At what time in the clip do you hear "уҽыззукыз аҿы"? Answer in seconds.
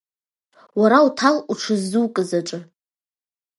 1.51-2.59